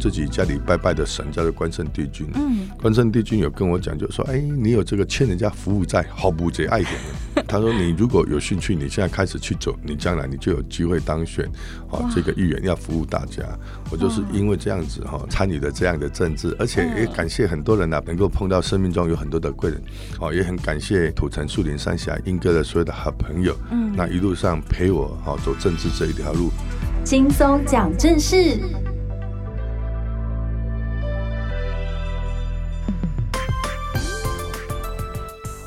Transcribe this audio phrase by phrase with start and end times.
[0.00, 2.26] 自己家里拜拜的神叫做关圣帝君。
[2.34, 6.92] 嗯，关圣帝君有跟我讲，就说：“哎，你有这个欠人家服务债，好不贼爱点
[7.34, 7.42] 的。
[7.46, 11.44] ”他说：“你如果有兴趣，你现在开始去走，你将来你就有机会当选。
[11.90, 13.42] 哦，这个议员要服务大家。”
[13.92, 19.82] 我就是因为这样子哈，参与了这样的政治，而且也感谢很多人啊，能够碰到生命中有很多的贵人。
[20.18, 23.54] 哦，也很感谢土城树林三峡英哥的所有的好朋友。
[23.70, 26.50] 嗯，那一路上陪我哈走政治这一条路。
[27.04, 28.89] 轻松讲正事。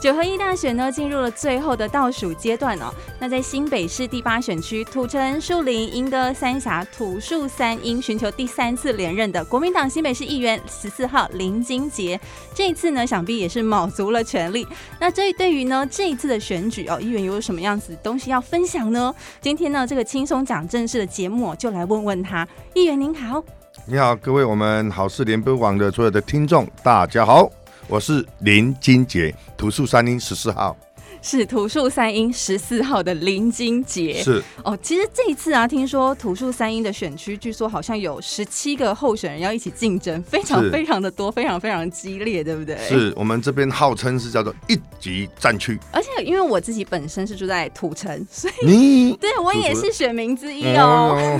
[0.03, 2.93] 九合一大选呢，进入了最后的倒数阶段哦。
[3.19, 12.19] 那在新北市第八选区土城、树林、莺歌、三峡、土树三莺，寻求第三次连任的国民党新北市议员十四号林金杰，
[12.53, 14.67] 这一次呢，想必也是卯足了全力。
[14.99, 19.15] 那这对于呢这一次的选举哦，议员有什么样子东西要分享呢？
[19.39, 22.45] 今天呢，这个轻松讲政事的节目就来问问他。
[22.73, 23.41] 议员您好，
[23.85, 27.49] 你好，各位我们好事联播网的所有的听众，大家好。
[27.87, 30.75] 我是林金杰，土树三英十四号。
[31.21, 34.21] 是土树三英十四号的林金杰。
[34.21, 42.77] 是哦，其实这一次啊，听说土树三英的选区，据说好像有十七个候选人要一起竞争，非常非常的多，非常非常激烈，对不对？
[42.87, 45.79] 是我们这边号称是叫做一级战区。
[45.91, 51.39] 而且因为我自己本身是住在土城，所以你对我也是选民之一哦。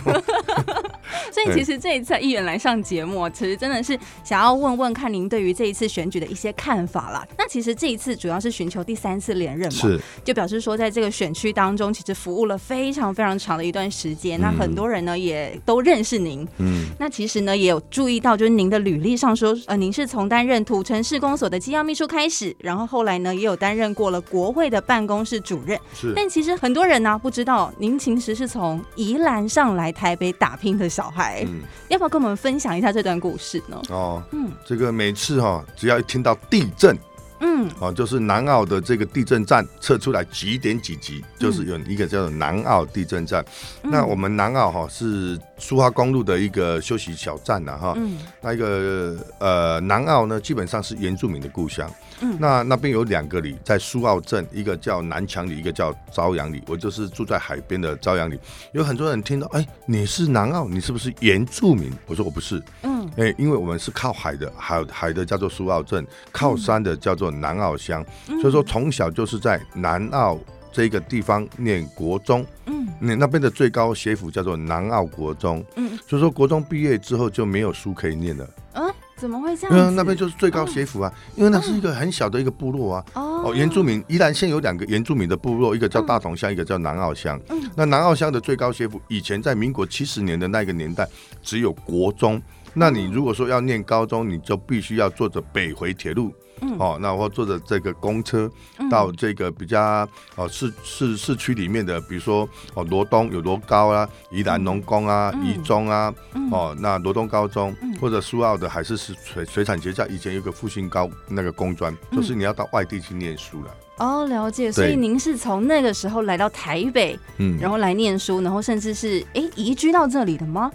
[1.31, 7.25] 所以其实这一次议员来上节目，其实真的是想要问问看您对于这一次选举的一些看法啦。
[7.37, 9.79] 那其实这一次主要是寻求第三次连任嘛。
[9.79, 14.39] 是，就表示说，在这个选区当中，其实服务了非常非常长的一段时间。
[14.39, 16.47] 嗯、那很多人呢，也都认识您。
[16.57, 25.79] 嗯，那其实呢，也有注意到，就是您的履历上说，呃，您是从担任土城市公所的机要秘书开始，然后后来呢，也有担任过了国会的办公室主任。
[25.93, 31.45] 是，但其实很多人呢，不知道您其实是从宜兰上来台北打拼的小孩。
[31.47, 33.81] 嗯，要不要跟我们分享一下这段故事呢？
[33.89, 36.97] 哦，嗯，这个每次哈、哦，只要一听到地震。
[37.45, 43.43] 嗯，哦，就是南澳的这个地震站测出来几点几级，就是有一个叫做南澳地震站。
[43.83, 47.93] 嗯、那我们南澳哈是苏花公路的一个休息小站呐，哈。
[47.97, 48.17] 嗯。
[48.41, 51.91] 那一个呃南澳呢，基本上是原住民的故乡。
[52.21, 52.37] 嗯。
[52.39, 56.63] 那那边有两个里，在苏澳镇，一个叫南强里，一个叫朝阳里。
[56.67, 58.39] 我就是住在海边的朝阳里。
[58.71, 61.91] 有很多人听到，哎、欸，你是南澳，你是不是原住民？
[62.07, 62.63] 我说我不是。
[62.83, 62.92] 嗯。
[63.17, 67.33] 哎、欸，因为我们是靠海的，海海的叫做苏澳镇，靠山的叫做。
[67.33, 68.05] 南澳乡，
[68.39, 70.39] 所以说从小就是在南澳
[70.71, 79.77] 这个地方念国中，嗯，那那边的最高学府叫做南澳国中，嗯，所以说国中毕业之后就没有书可以念了，嗯，怎么会这样？
[79.77, 91.05] 因为那边就是最高学府啊，因为那是一个很小的一个部落啊，哦，原住民宜兰县有两个原住民的部落，一个叫大同乡，一个叫南澳乡，嗯，那南澳乡的最高学府以前在民国七十年的那个年代
[91.41, 92.41] 只有国中，
[92.73, 96.33] 那你如果说要念高中，你就必须要坐着北回铁路。
[96.79, 98.49] 哦，那我坐着这个公车
[98.89, 106.13] 到这个比较哦市市市区里面的，比如说哦罗东有罗高啊，宜兰农工啊，宜中啊，
[106.51, 113.75] 哦那罗东高中或者苏澳的海事水水产学校，以前有个复兴高那个工专，就是你要到外地去念书了。
[113.97, 114.71] 哦，了解。
[114.71, 120.71] 所以您是从那个时候来到台北，嗯，然后来念书，然后甚至是哎移居到这里的吗？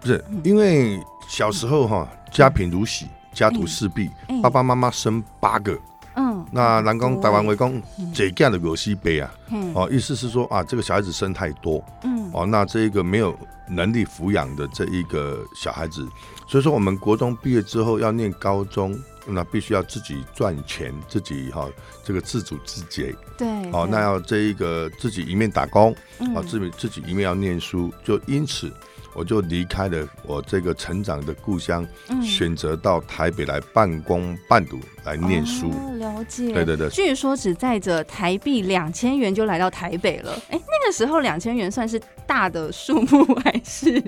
[0.00, 3.06] 不是，因为小时候哈家贫如洗。
[3.30, 4.10] 家徒四壁，
[4.42, 5.78] 爸爸妈妈生八个，
[6.16, 7.80] 嗯，那南宫台湾围攻
[8.12, 9.32] 这样的有西北啊，
[9.74, 13.38] 哦，意思是说啊，这个小孩子生太多，嗯，哦，那这一个没有
[13.68, 16.08] 能力抚养的这一个小孩子，
[16.48, 21.68] 所以说我们国中毕业之后要念高中，那必须要自己赚钱，自己哈
[22.02, 25.94] 这个自主自节，对，哦，那要这一个自己一面打工，
[26.34, 28.72] 啊，自己自己一面要念书，就因此。
[29.18, 35.70] 我就离开了我这个成长的故乡，嗯、选择到台北来半工半读来念书。
[35.70, 36.88] 哦、了解，对对对。
[36.88, 40.32] 据说只带着台币两千元就来到台北了。
[40.50, 44.00] 哎，那个时候两千元算是大的数目 还是？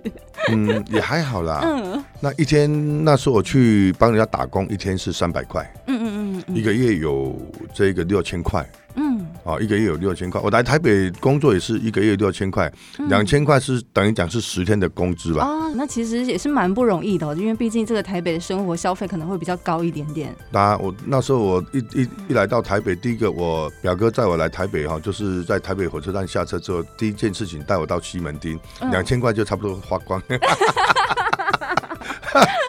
[0.48, 1.60] 嗯，也还好啦。
[1.64, 5.68] 嗯，那一天那时候我去帮人家打工，一天是三百块。
[5.88, 6.06] 嗯嗯
[6.38, 7.36] 嗯，嗯，一个月有
[7.74, 8.64] 这个六千块。
[9.50, 10.40] 嗯，哦，一个月有六千块。
[10.40, 12.72] 我来台北工作也是一个月六千块，
[13.08, 15.44] 两千块是等于讲是十天的工资吧？
[15.44, 20.34] 哦，那其实也是蛮不容易的，因为毕竟这个台北的生活消费可能会比较高一点点。
[20.52, 28.58] 当然，我那时候我一一一来到台北，第一个我表哥载我来台北哈，就是在台北火车站下车之后，第一件事情带我到西门町，
[28.90, 30.22] 两千块就差不多花光。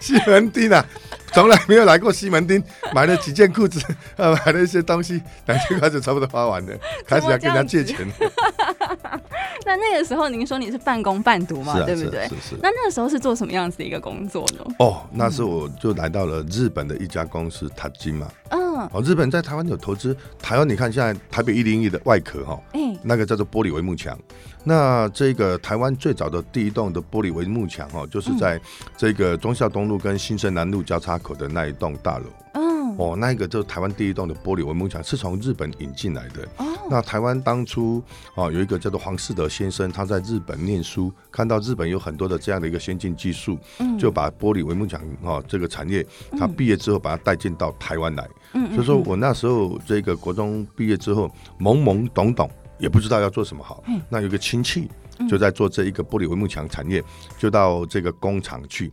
[0.01, 0.85] 西门町啊。
[1.33, 2.61] 从来没有来过西门町，
[2.93, 3.79] 买了几件裤子，
[4.17, 6.73] 呃， 买了一些东西，两千块就差不多花完了，
[7.07, 8.07] 开始要跟人家借钱。
[9.65, 12.27] 那那个时候您说你是半工半读嘛，啊、对不对？
[12.27, 12.55] 是是，是。
[12.61, 14.65] 那那个时候是做什么样子的一个工作呢？
[14.79, 18.27] 哦，那时候我就来到了日本的一家公司塔金嘛。
[18.49, 18.60] 嗯。
[18.93, 20.15] 哦，日本在台湾有投资。
[20.39, 24.17] 台湾你看现在台北一零一的外壳哈，哎，那个叫做玻璃帷幕墙。
[24.63, 28.59] 那这个台湾最早的第一栋的玻璃帷幕墙哈，就是在
[28.95, 32.25] 这个忠孝东路跟新生南路交叉口的那一栋大楼。
[32.97, 36.43] 哦，那一个就是台湾第一栋的玻璃帷幕墙，是从日本引进来的。
[36.57, 38.01] 哦，那台湾当初
[38.35, 46.05] 哦有一个叫做黄世德先生，他在日本念书，看到日本有很多的这样的一个先进技术，嗯，就把玻璃帷幕墙哦这个产业，
[46.37, 48.29] 他毕业之后把它带进到台湾来。
[48.53, 51.29] 嗯，所以说我那时候这个国中毕业之后，
[51.59, 53.83] 懵懵懂懂，也不知道要做什么好。
[53.87, 54.89] 嗯，那有个亲戚
[55.29, 57.03] 就在做这一个玻璃帷幕墙产业，
[57.37, 58.91] 就到这个工厂去。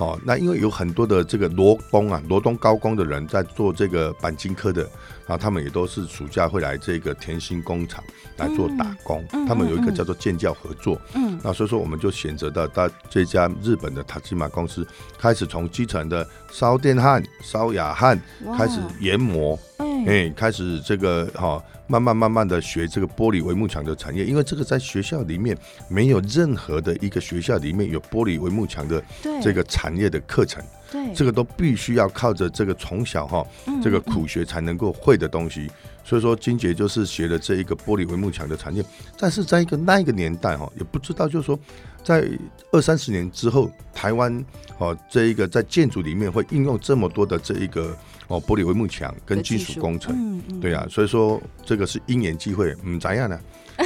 [0.00, 4.88] 哦，那因为有很多的这个罗工啊，罗东高工的人在做这个钣金科的，
[5.30, 8.02] 然后他们也都是暑假会来这个甜心工厂
[8.36, 9.24] 来做打工。
[9.32, 11.00] 嗯、他们有一个叫做建教合作。
[11.14, 14.84] 嗯，那所以说我们就选择到到这家日本的塔吉马公司，
[15.16, 18.20] 开始从基层的烧电焊、烧氬焊
[18.58, 19.56] 开始研磨。
[20.04, 25.56] 哎，开始这个哈、哦，慢慢慢慢的学这个玻璃帷幕墙的产业，因为这个在学校里面
[25.88, 29.00] 没有任何的一个学校里面有玻璃帷幕墙的
[29.40, 33.46] 这个产业的课程，对，这个都必须要靠着这个从小哈、哦、
[33.82, 35.70] 这个苦学才能够会的东西。
[36.04, 38.84] 所以说金姐就是学了这一个玻璃帷幕墙的产业，
[39.16, 41.58] 但是在一个那一个年代哈、哦，也不知道就是说
[42.02, 42.28] 在
[42.72, 44.44] 二三十年之后，台湾
[44.78, 47.96] 哦这一个在建筑里面会应用这么多的这一个。
[48.30, 53.36] 哦，玻璃帷幕墙跟金属工程，对啊，所以说这个是因缘际会，嗯，怎样呢？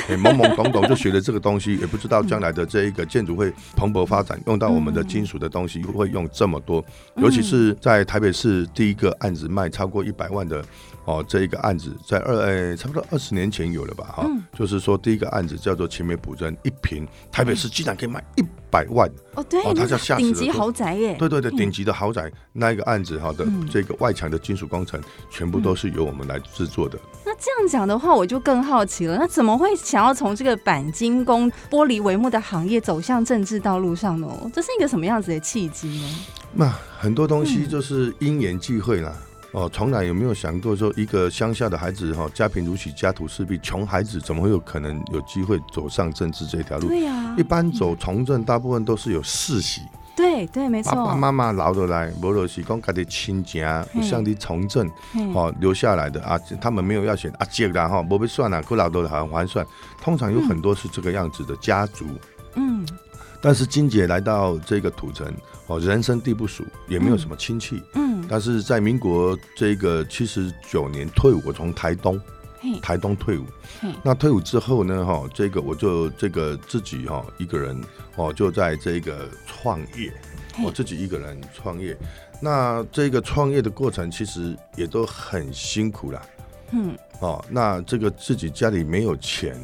[0.09, 6.85] 欸、懵懵懂懂就学了这个东西，也不知道将来的这一个建筑会蓬勃发展，用到我们的金属的东西会用这么多，
[7.17, 10.65] 尤其是在台北市第一个案子卖超过一百万的。
[11.05, 14.05] 哦，这一个案子在二哎，差不多二十年前有了吧？
[14.17, 24.99] 哈、嗯，就是说第一个案子叫做勤美普真，一平台北市竟然可以卖一百万哦，对，哦，它叫顶级豪宅耶，对对对，顶级的豪宅，那一个案子哈的这个外墙的金属工程，
[25.31, 26.99] 全部都是由我们来制作的。
[27.25, 34.27] 那这样讲的话，我就更好奇了，那怎么会想要从这个钣金工玻璃帷幕的行业走向政治道路上呢？
[34.55, 36.25] 这是一个什么样子的契机呢？
[36.55, 39.15] 那很多东西就是因缘际会啦。
[39.55, 46.89] 哦，从来有没有想过说，一个乡下的孩子哈，家贫如洗，家徒四壁，穷孩子怎么会有可能有机会走上政治这条路？
[46.89, 49.83] 对呀、啊，一般走从政，大部分都是有世袭。
[50.17, 50.93] 对对，没错。
[50.93, 54.91] 爸爸妈妈老的来，无就是讲家的亲家，像你从政
[55.35, 59.65] 哦留下来的啊，他们没有要选啊姐的哈，不被算了，可老多好像还算。
[60.03, 62.07] 通常有很多是这个样子的家族。
[62.57, 62.85] 嗯。
[63.41, 65.33] 但是金姐来到这个土城
[65.67, 67.83] 哦，人生地不熟，也没有什么亲戚。
[67.95, 68.14] 嗯。
[68.14, 72.21] 嗯，但是在民国这个七十九年退伍，我从台东，
[72.81, 73.45] 台东退伍。
[74.03, 77.81] 那退伍之后呢，哈，这个我就这个自己哈一个人
[78.17, 80.13] 哦，就在这个创业，
[80.65, 81.97] 我自己一个人创业。
[82.41, 86.23] 那这个创业的过程其实也都很辛苦啦。
[86.73, 86.97] 嗯。
[87.21, 89.57] 哦，那这个自己家里没有钱。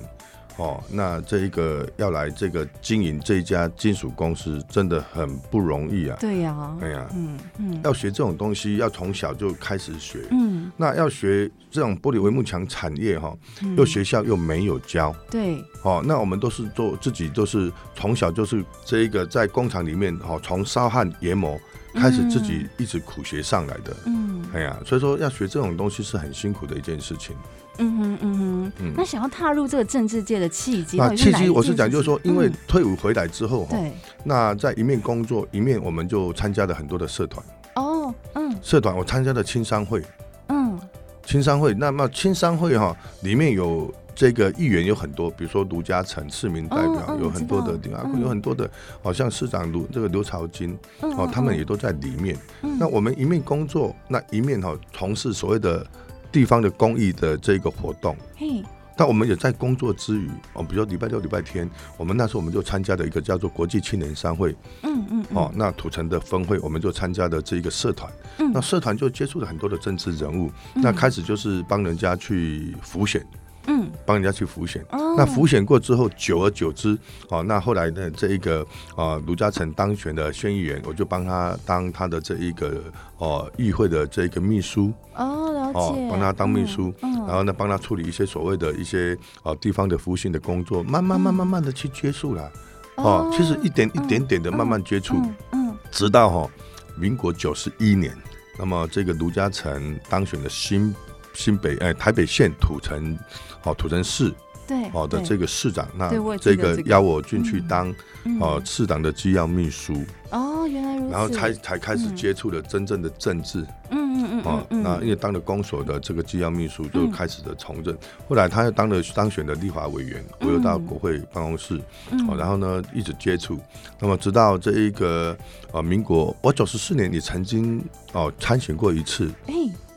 [0.60, 6.18] 哦，那这一个要来这个经营这一家金属公司，真的很不容易啊。
[6.20, 10.26] 对呀，哎呀，嗯嗯，要学这种东西，要从小就开始学。
[10.30, 13.34] 嗯，那要学这种玻璃帷幕墙产业哈，
[13.74, 15.16] 又学校又没有教。
[15.30, 21.58] 对，哦，那我们都是做自己，都是从小就是这一个在工厂里面哦，从烧焊研磨
[21.94, 23.96] 开始，自己一直苦学上来的。
[24.04, 27.34] 嗯，哎呀，所以说要学这种东西是很辛苦的一件事情。
[27.78, 37.42] 嗯哼嗯哼，嗯，那想要踏入这个政治界的契机，那契机我是讲，就是说，因为退伍回来之后哈，对，那在一面工作，一面我们就参加了很多的社团。
[37.76, 40.02] 哦，嗯，社团我参加了青商会，
[40.48, 40.78] 嗯，
[41.24, 48.68] 青商会，那么青商会哈，里面有这个议员有很多，比如说卢嘉诚市民代表有很多的地方，有很多的，
[49.02, 52.36] 好像市长卢这个刘朝金哦，他们也都在里面。
[52.60, 55.86] 那我们一面工作，那一面哈从事所谓的。
[56.32, 58.62] 地方的公益的这个活动，嘿，
[58.96, 73.24] 但我们也在工作之余，哦，比如说礼拜六、礼拜天，我们那时候我们就参加了一个叫做国际青年商会，嗯嗯，哦，那土城的分会，我们就参加了这一个社团，嗯，那社团就接触了很多的政治人物，那开始就是帮人家去浮选。
[73.66, 76.98] 嗯，帮人家去浮选，哦、那浮选过之后，久而久之，
[77.28, 82.82] 哦，那后来呢，这一个啊，卢嘉诚当选的县议员，我就帮他当他的这一个
[83.18, 92.50] 哦，议会的这个秘书，哦，了解，帮他当秘书，嗯嗯、然后呢，帮他处理一些所谓的一些哦地方的辅选的工作，慢慢慢慢慢的去接触了，
[92.96, 95.16] 嗯、哦，其实一点一点点的慢慢接触，
[95.52, 96.50] 嗯，直到哈、哦、
[96.96, 98.16] 民国九十一年，
[98.58, 100.94] 那么这个卢嘉诚当选的新。
[101.34, 103.16] 新北哎，台北县土城，
[103.64, 104.32] 哦土城市
[104.66, 107.92] 对哦的这个市长，那这个邀我进去当
[108.40, 110.04] 哦市长的机要秘书。
[110.30, 111.10] 哦，原来如此。
[111.10, 113.66] 然后才才开始接触了真正的政治。
[113.90, 114.42] 嗯嗯嗯。
[114.44, 117.96] 哦，那因为当了公所的这个机要秘书，就开始的从政。
[118.28, 121.80] 后来他又当了当选的立法委员，我又到国会办公室。
[122.28, 123.58] 哦，然后呢一直接触。
[123.98, 125.36] 那么直到这一个
[125.72, 129.28] 呃民国，我九十四年也曾经哦参选过一次。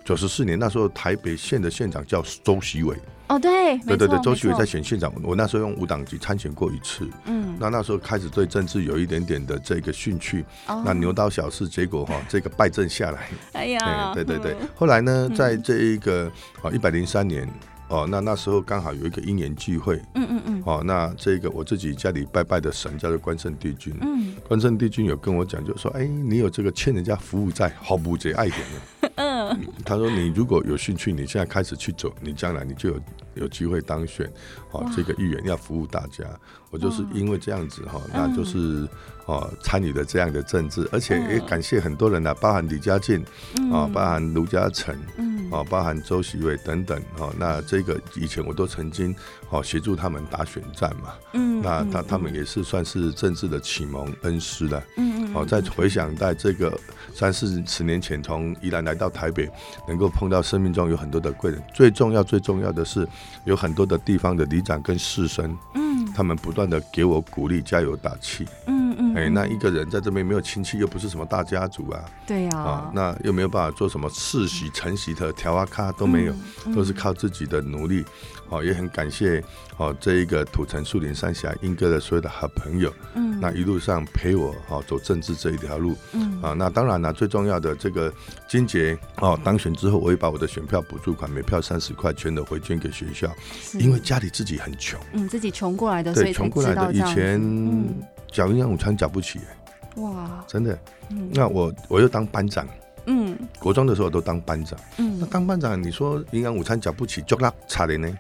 [0.04, 2.98] 九十四年那时候台北县的县长叫周习伟。
[3.30, 16.30] 哦，对，对对对，周习伟在选县长，我那时候用无党籍参选过一次，嗯，那那时候开始对政治有一点点的这个兴趣，那牛刀小试，结果哈这个败阵下来，哎呀，对对对，后来呢，在这一个
[16.62, 17.48] 啊一百零三年
[17.88, 28.60] 哦，那那时候刚好有一个因缘聚会，嗯嗯嗯，哦，那这个我自己家里拜拜的神叫做关圣帝君，嗯，关圣帝君有跟我讲，就说，哎，你有这个欠人家服务债，好不节爱点
[29.86, 33.00] 他说你如果有兴趣，你现在开始去走，你将来你就有。
[33.36, 34.32] 有机会当选，
[34.72, 36.26] 哦，这个议员要服务大家，
[36.70, 38.88] 我就是因为这样子哈，那就是
[39.26, 43.24] 哦参与了这样的政治，而且也感谢很多人呢，包含李家进，
[43.72, 44.96] 啊，包含卢嘉诚，
[45.52, 49.16] 啊，包含周锡玮等等，哈，那这个以前我都曾经
[49.50, 56.76] 哦协助他们打选战嘛，嗯，那他他们也是算是政治的启蒙恩师了，嗯嗯，哦，再回想在这个
[57.14, 59.50] 三四十年前从宜兰来到台北，
[59.88, 63.08] 能够碰到生命中有很多的贵人，最重要最重要的是。
[63.46, 76.34] 有很多的地方的里长跟士绅，嗯，他们不断的给我鼓励、加油打气，嗯嗯，哎，那一个人在这边没有亲戚，又不是什么大家族啊，对呀，啊，那又没有办法做什么世袭、承袭的条啊卡都没有，
[76.76, 78.06] 都是靠自己的努力，
[78.50, 79.44] 哦，也很感谢
[79.78, 86.34] 哦这一个土城树林三峡英哥的所有的好朋友，嗯，那一路上陪我哦走政治这一条路，嗯。
[86.44, 88.14] 啊，那当然了，最重要的这个
[88.50, 93.34] 金杰哦当选之后，我也把我的选票补助款每票三十块全的回捐给学校。
[93.80, 97.40] 因为家里自己很穷，嗯，自己穷过来的，对，穷过来的，以前
[98.34, 99.40] 缴营养午餐缴不起，
[99.98, 100.78] 哇，真的，
[101.32, 102.68] 那我我又当班长，
[103.06, 108.18] 嗯，国中的时候都当班长，嗯，那当班长，你说营养午餐缴不起，就那差的呢，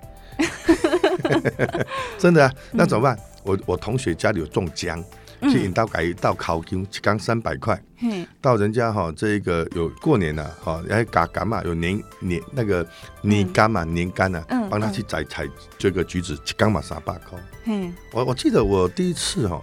[2.17, 3.20] 真的啊，那怎么办？
[3.43, 5.03] 我我同学家里有种姜。
[5.51, 7.77] 去引导改一道烤金，一缸三百块。
[8.39, 12.88] 到人家哈，这个有过年了哈，然后嘎嘎嘛，有年年那个
[13.20, 15.46] 年干嘛，年柑啊，帮他去摘采
[15.77, 17.38] 这个橘子，一缸嘛三百块。
[18.13, 19.60] 我我记得我第一次哈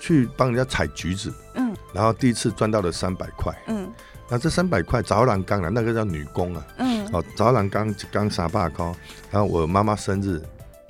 [0.00, 3.88] 去帮人家采橘子，嗯，然后第一次赚到了三百块，嗯，
[4.28, 8.84] 那这三百块找人工了，那个叫女工啊，嗯，哦，找人工一缸三百块，
[9.30, 10.42] 然后我妈妈生日。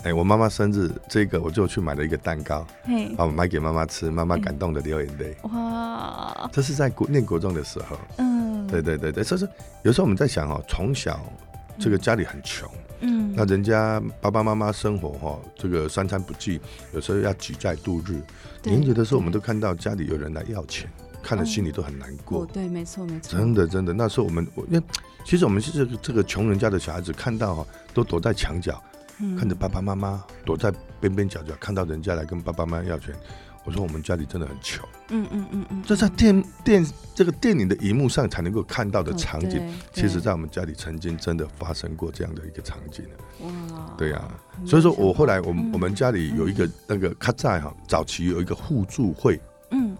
[0.02, 5.36] 哎、欸，我妈妈生日，这个我就去买了一个蛋糕，嘿，啊，买给妈妈吃，妈妈感动的流眼泪。
[5.42, 9.46] 哇，这是在国念国中的时候，嗯，对对对对，所以说
[9.82, 11.20] 有时候我们在想哦，从小
[11.78, 12.66] 这个家里很穷，
[13.30, 16.60] 嗯，那人家爸爸妈妈生活哈，这个三餐不济，
[16.92, 18.20] 有时候要举债度日，
[18.64, 20.90] 年节的时候我们都看到家里有人来要钱，
[21.22, 22.42] 看了心里都很难过。
[22.42, 24.84] 哦，对，没错没错，真的真的，那时候我们，因为
[25.24, 28.82] 其实我们是这个这个穷人家的小孩子，看到哈都躲在墙角。
[29.38, 33.14] 看着爸爸妈妈躲在边边角角，看到人家来跟爸爸妈妈要钱，
[33.64, 34.86] 我说我们家里真的很穷。
[35.08, 39.60] 嗯嗯嗯嗯，这在电电这个电影的荧幕上才能够看到的场景，
[39.92, 43.04] 其实在我们家里曾经真的发生过这样的一个场景。
[43.40, 43.50] 哇，
[43.98, 44.22] 对呀，
[44.66, 49.40] 所以说我后来我们我们家里有一个那个卡在哈，早期有一个互助会。
[49.72, 49.96] 嗯，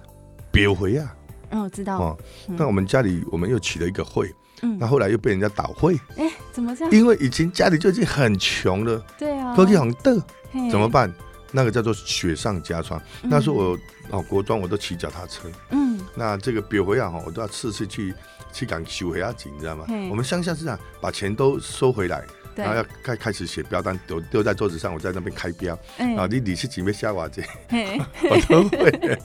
[0.53, 1.15] 别回啊。
[1.51, 1.99] 嗯，我知道。
[1.99, 4.33] 哦，那我们家里我们又起了一个会。
[4.63, 6.93] 嗯，那后来又被人家倒会，哎、欸，怎么这样？
[6.93, 10.23] 因为以前家里就已经很穷了，对啊，科技很的，
[10.71, 11.11] 怎么办？
[11.53, 13.01] 那个叫做雪上加霜。
[13.23, 13.79] 嗯、那时候我
[14.11, 18.13] 哦，国中我都骑脚踏车，嗯，那这个表回啊，哈，我都要次次去
[18.53, 19.85] 去赶修回啊紧，你知道吗？
[20.11, 22.25] 我们乡下是这样，把钱都收回来，
[22.57, 29.19] 然后要开开始写标单，丢丢在桌子上，我在那边开标，嗯、啊，你你是准备下瓦子， 我都会。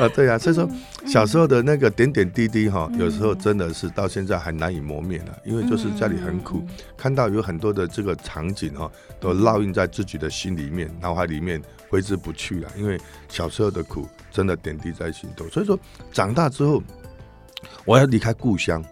[0.00, 0.66] 啊，对啊，所以说
[1.06, 6.62] 小时候的那个点点滴滴哈，有时候真的是到现在还难以磨灭了，因为就是家里很苦，
[6.96, 8.90] 看到有很多的这个场景哈，
[9.20, 12.68] 都烙印在自己的心里面、脑海里面挥之不去了。
[12.78, 15.78] 因为小时候的苦真的点滴在心头，所以说
[16.10, 16.82] 长大之后
[17.84, 18.82] 我要离开故乡，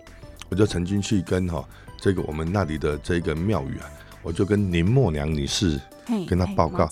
[0.50, 1.66] 我就曾经去跟哈
[1.98, 3.90] 这个我们那里的这个庙宇啊，
[4.22, 5.80] 我就跟林默娘女士。
[6.26, 6.88] 跟他报告，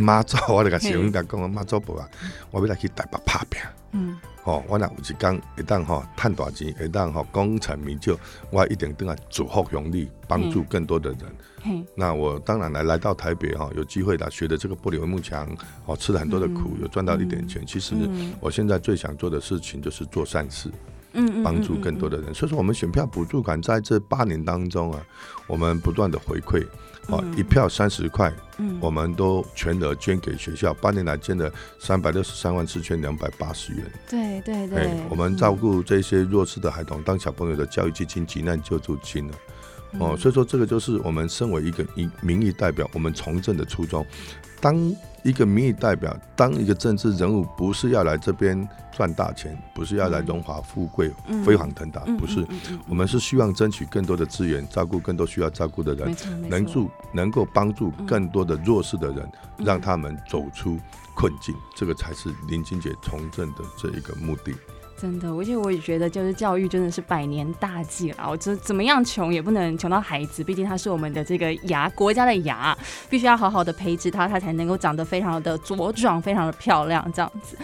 [0.00, 2.08] 妈祖， 我那个小英讲讲，妈祖婆啊，
[2.50, 3.60] 我要来去台北拍拼。
[3.92, 8.18] 嗯，哦，我那有一天一旦哈赚大钱，一旦哈功成名就，
[8.50, 11.20] 我一定等来祝福用力，帮助更多的人。
[11.64, 15.48] 嗯，那我当然来来到台北哈，有机会的学的这个玻璃帷幕墙，
[15.86, 17.64] 哦，吃了很多的苦，有赚到一点钱。
[17.66, 17.94] 其实
[18.40, 20.70] 我现在最想做的事情就是做善事。
[21.16, 22.34] 嗯，帮助更多的人。
[22.34, 25.00] 所以说，我们选票补助款在这八年当中啊，
[25.46, 26.66] 我们不断的回馈。
[27.08, 30.72] 哦，一票三十块，嗯，我们都全额捐给学校。
[30.74, 33.84] 八年来捐了三百六十三万四千两百八十元。
[34.08, 39.34] 对对对，我们照顾这些弱势的孩童，当小朋友的教育基金、急难救助金了。
[39.98, 44.04] 哦，所以说这个就是我们身为一个民民意代表，我们从政的初衷。
[44.60, 44.74] 当
[45.22, 51.10] 一个民意代表，当一个政治人物，不是要来这边赚大钱，不是要来荣华富贵、
[51.44, 52.46] 飞黄腾达，不是。
[52.88, 56.16] 我们是希望争取更多的资源，照顾更多需要照顾的人，
[56.48, 60.78] 能助能够帮助更多的弱势的人，让他们走出
[61.14, 64.54] 困境，这个才是林金杰从政的这一个目的。
[65.04, 68.26] 真的，而且我也觉得，就是教育真的是百年大计了。
[68.26, 72.74] 我怎怎么样穷也不能穷到孩子，毕竟他是我们的这个牙，国家的牙，
[73.10, 77.54] 必须要好好的培植他，他才能够长得非常的茁壮，非常的漂亮这样子。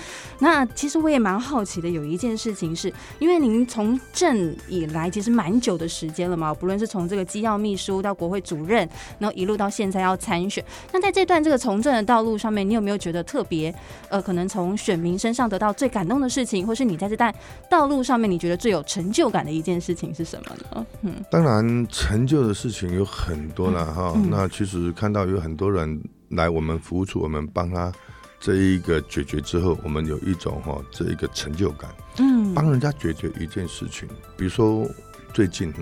[0.40, 8.86] 那其实我也蛮好奇的，有一件事情是，因为您从政以来其实蛮久的时间了嘛，不论是从这个机要秘书到国会主任，
[9.18, 13.74] 然后一路到现在要参选，那在这段这个从政的道路上面，你有没有觉得特别
[14.10, 17.29] 呃，可能从选民身上得到最感动的事情，或是你在这段
[17.68, 20.86] 道路上面，你觉得最有成就感的一件事情是什么呢？
[21.02, 24.12] 嗯，当然成就的事情有很多了哈。
[24.16, 27.92] 嗯、那其实看到有很多人来我们服务处，我们帮他
[28.38, 31.90] 这一个解决之后，我们有一种哈这一个成就感。
[32.18, 34.88] 嗯，帮人家解决一件事情，比如说
[35.32, 35.72] 最近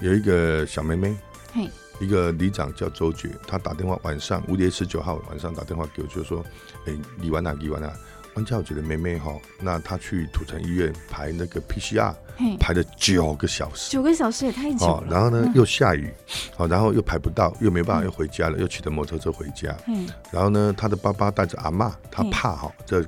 [0.00, 1.16] 有一个小妹妹，
[1.52, 1.68] 嘿，
[2.00, 6.44] 一个里长叫周杰，他打电话晚上五月十九号晚上打电话给我，就说
[6.86, 7.92] ：“哎，你完啊，李完啊。”
[8.34, 12.14] 温家觉的妹妹哈，那她去土城医院排那个 PCR，
[12.58, 15.06] 排了九个小时，九个小时也太久了。
[15.10, 16.10] 然后呢，又下雨，
[16.56, 19.76] 好，然后又排不到，又没办法，又回家了，又骑着摩托车回家。
[19.86, 23.04] 嗯，然后呢，他的爸爸带着阿嬷，他怕哈，这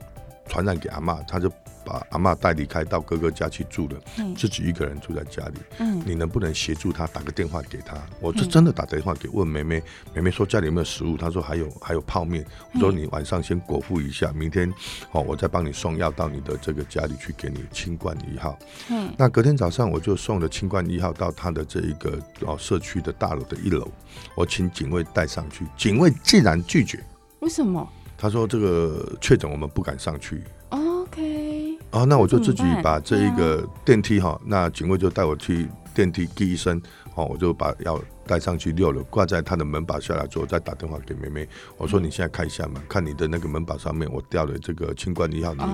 [0.46, 1.50] 传染给阿妈，他就。
[1.84, 3.99] 把阿妈带离开到哥哥家去住了，
[4.37, 5.58] 自己一个人住在家里。
[5.78, 7.96] 嗯，你能不能协助他打个电话给他？
[8.20, 9.82] 我就真的打电话给问妹妹，
[10.14, 11.16] 妹妹说家里有没有食物？
[11.16, 12.46] 她说还有，还有泡面。
[12.72, 14.72] 我说你晚上先果腹一下，明天
[15.11, 18.56] 哦，我再帮你送药到你的这个家里去，给你清冠一号。
[18.88, 23.90] 嗯，那隔天早上我就送了清冠一号到他的这一个哦社区的大楼的一楼，
[24.37, 27.05] 我请警卫带上去，警卫竟然拒绝。
[27.40, 27.90] 为什么？
[28.22, 30.44] 他说这个确诊我们不敢上去。
[30.68, 31.76] OK。
[31.90, 36.80] 哦，那我就自己把这一个电梯哈，那警卫就带我去电梯第一声，
[37.16, 45.68] 哦，我就把药带上去六楼，挂在他的门把下来之后，再打电话给妹妹，我说你现在看一下嘛，看你的那个门把上面我掉了这个清冠一号的，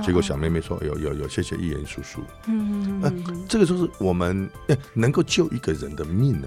[0.00, 2.20] 结果小妹妹说有有有，谢谢议员叔叔。
[2.46, 4.48] 嗯嗯嗯，这个就是我们
[4.94, 6.46] 能够救一个人的命呢。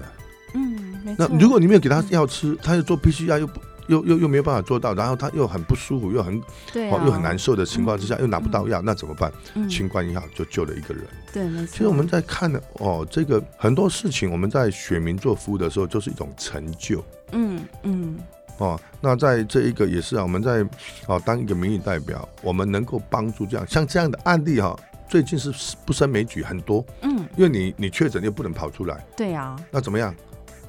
[0.54, 3.60] 嗯，那如果你没有给他药吃，他又做 PCR 又不。
[3.86, 6.40] 又又又没有办法做到，然后他又很不舒服，又很
[6.72, 9.32] 对、啊哦，又很难受的情况之下，嗯、又拿不到药，嗯、那怎么办？
[9.68, 11.04] 清冠一号就救了一个人。
[11.32, 11.72] 对，没错。
[11.72, 17.04] 其实我们在看的哦，这个很多事情，我们在选民做服务的时候，就是一种成就。
[17.32, 18.18] 嗯嗯。
[18.58, 20.64] 哦，那在这一个也是啊，我们在
[21.06, 25.52] 哦当一个民意代表，我们能够帮助这样像这样的案例哈、哦，最近是
[25.84, 26.84] 不胜枚举，很多。
[27.02, 27.26] 嗯。
[27.36, 29.04] 因为你你确诊又不能跑出来。
[29.16, 29.56] 对啊。
[29.70, 30.14] 那怎么样？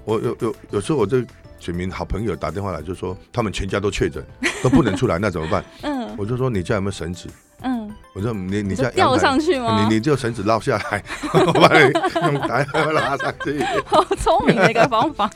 [0.03, 1.25] 我有有有时候我这。
[1.59, 4.23] 选民好朋友打电话来就说他们全家都确诊，
[4.63, 5.63] 都不能出来，那怎么办？
[5.83, 7.27] 嗯，我就说你家有没有绳子？
[7.61, 9.87] 嗯，我说你你家吊上去吗？
[9.87, 11.91] 你你就绳子捞下来， 我把你
[12.33, 13.63] 用台车拉上去。
[13.85, 15.29] 好聪明的一个方法。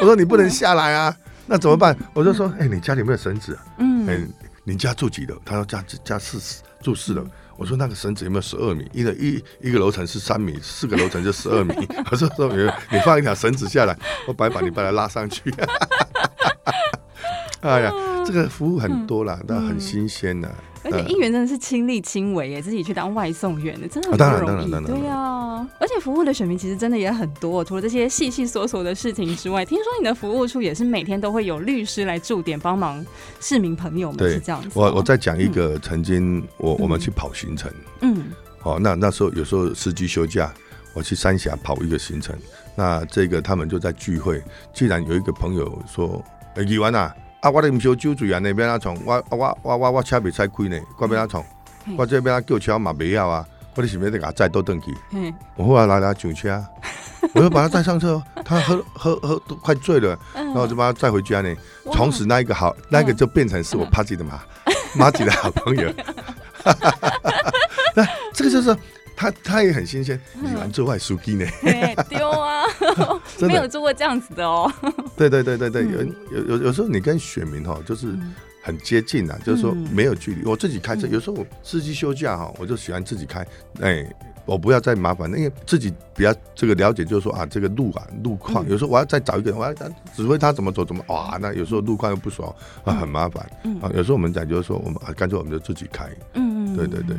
[0.00, 1.96] 我说你不能下来啊，那怎么办？
[2.12, 3.56] 我就说哎，你家里有没有绳子？
[3.78, 4.18] 嗯，哎，
[4.64, 5.36] 你家住几楼？
[5.44, 7.24] 他说家家四住四楼。
[7.56, 8.88] 我说那个绳子有没有十二米？
[8.92, 11.74] 一个一一个楼层是三米，四个楼层就十二米。
[12.10, 15.54] 我说说你你放一条绳子下来，我白把你把它拉上去。
[17.60, 17.92] 哎呀，
[18.26, 20.48] 这个服务很多啦，那很新鲜呐。
[20.84, 24.70] 而且应援真的是亲力亲为耶，自己去当外送员的，真的很不容易。
[24.70, 25.00] 当然，当然，当然。
[25.00, 27.64] 对呀，而且服务的选民其实真的也很多。
[27.64, 33.04] 除了这些细细琐琐的事情之外，听说你的服务处也是每天都会有律师来驻点帮忙
[33.40, 34.70] 市民朋友们，是这样子。
[34.74, 38.24] 我我再讲一个，曾经我我们去跑行程，嗯，
[38.58, 40.52] 好，那那时候有时候司机休假，
[40.94, 42.36] 我去三峡跑一个行程，
[42.74, 44.42] 那这个他们就在聚会。
[44.74, 46.24] 既然有一个朋友说，
[46.56, 47.14] 哎，议员啊。
[47.42, 47.50] 啊！
[47.50, 51.44] 我咧毋烧酒醉啊，那边那从我我我我我车未使开呢，我边那从
[51.98, 54.94] 我这边那叫车嘛未晓啊，我咧是要得给他载倒转去。
[55.56, 56.64] 我后来来来上车，
[57.34, 61.52] 我就把他载上车，他喝喝喝都快醉了，然后就把他载回家呢。
[61.92, 64.40] 从此那一个好，那个就变成是我帕吉的马
[64.94, 65.92] 马 吉的好朋友。
[67.96, 68.76] 那这个就是。
[69.14, 71.46] 他他也很新鲜，你玩做外书记呢？
[72.08, 72.64] 丢啊，
[73.40, 74.70] 没有做过这样子的哦。
[75.16, 78.14] 对对对对对，有有有有时候你跟选民哈，就是
[78.62, 80.44] 很接近啊，就是说没有距离。
[80.44, 83.46] 我自己开车，有时候我司机休假哈，我就喜欢自己开。
[83.80, 84.04] 哎，
[84.44, 89.72] 我不要再麻烦，因为自己比较这个了解，就是说啊，这个路啊路况，有时候我要再找一个人，我要
[90.16, 93.44] 指挥他怎么走怎么哇，那有时候路况又不熟啊，很麻烦。
[93.80, 96.06] 啊，有时候我们讲就是说，我们啊，干脆我们就自己开。
[96.34, 97.16] 嗯嗯，对对对。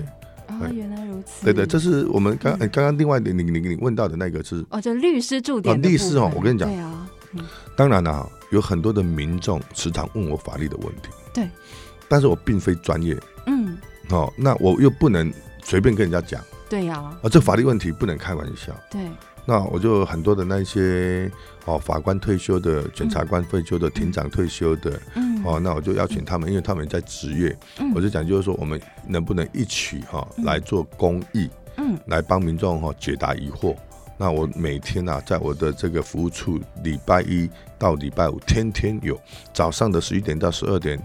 [0.47, 1.43] 啊，原来如此。
[1.43, 5.81] 对对，这是我们刚刚刚另外你你你你问到的那个是哦，就律师助点。
[5.81, 7.07] 律师哦，我跟你讲，对啊，
[7.75, 11.09] 当然了，有很多的民众时常问我法律的问题。
[11.33, 11.49] 对。
[12.07, 13.17] 但是我并非专业。
[13.47, 13.77] 嗯。
[14.09, 15.31] 哦，那我又不能
[15.63, 16.43] 随便跟人家讲。
[16.69, 16.95] 对呀。
[17.21, 18.73] 啊，这法律问题不能开玩笑。
[18.91, 19.01] 对。
[19.45, 21.29] 那我就很多的那些
[21.65, 27.57] 哦，法官退休的、检察官退休的、庭长退休的，嗯，哦，那我就邀请他们，因为他们在职业，
[27.93, 33.75] 我就讲就是说，我们能不能一起哈来做公益，嗯，来帮民众哈解答疑惑。
[34.17, 39.19] 那我每天啊，在我的这个服务处，礼拜一到礼拜五天天有，
[39.53, 40.99] 早上的十一点到十二点。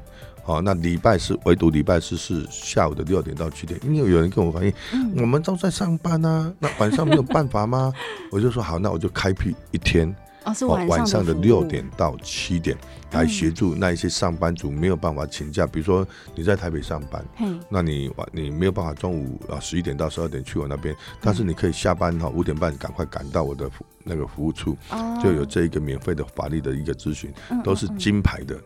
[0.44, 7.92] 哦，那礼拜四唯独礼拜四是下午的六点到七点，因为有人跟我反映，嗯、我们都在上班啊，那晚上没有办法吗？
[8.32, 10.14] 我就说好，那我就开辟一天，
[10.48, 12.76] 哦，是晚上的，晚上的六点到七点
[13.12, 23.70] 来协助那一些上班族没有办法请假，比如说你在台北上班，嗯，那你晚你没有办法中午啊十一点到十二点去我那边，但是你可以下班哈五点半赶快赶到我的
[24.04, 24.76] 那个服务处，
[25.22, 27.32] 就有这一个免费的法律的一个咨询，
[27.62, 28.58] 都是金牌的。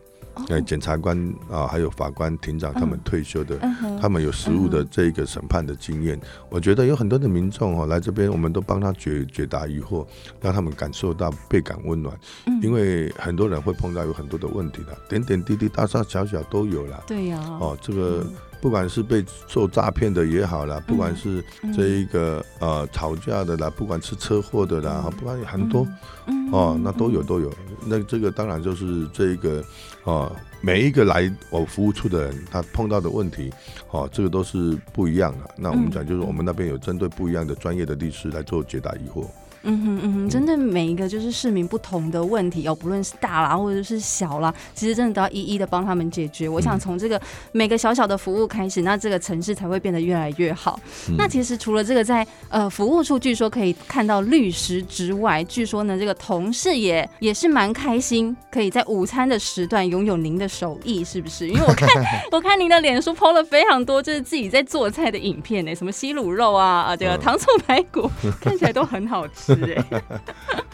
[0.49, 1.17] 呃，检察官
[1.49, 3.57] 啊，还有法官、庭长，他们退休的，
[4.01, 6.19] 他们有实务的这个审判的经验。
[6.49, 10.05] 我觉得有很多的民众哦来这边，我们都帮他解解答疑惑，
[10.41, 12.17] 让他们感受到倍感温暖。
[12.61, 17.03] 因为很多人会碰到有很多的问题的，点点滴滴、大大小小都有了。
[17.07, 17.39] 对呀。
[17.59, 18.25] 哦，这个。
[18.63, 21.43] 不管是被受诈骗的也好啦，不管是
[21.75, 25.85] 这一个呃吵架的啦，不管是车祸的啦，不管有很多
[26.49, 27.51] 哦，那都有都有。
[27.85, 29.61] 那这个当然就是这一个
[30.05, 33.51] 哦，每一个来我服务处的人，他碰到的问题
[33.91, 35.55] 哦，这个都是不一样的。
[35.57, 39.27] 那我们讲就是我们那边有针对不一样的专业的律师来做解答疑惑。
[39.63, 46.49] 嗯哼嗯哼，真的每一个就是市民不同的问题哦，不论是大啦或者是小啦，其实真的都要一一的帮他们解决。
[46.49, 47.19] 我想从这个
[47.51, 50.79] 每个小小的服务开始，那这个城市才会变得越来越好。
[51.09, 61.47] 嗯、那其实除了这个在呃服务处，据说可以看到律师之外，据说呢这个同事也也是蛮开心，可以在午餐的时段拥有您的手艺，是不是？
[61.47, 61.89] 因为我 看
[62.31, 68.09] 我看您的脸书 PO 了非常多，就是自己在做菜的影片呢，什么西卤肉啊啊这个糖醋排骨，
[68.41, 69.52] 看起来都很好吃。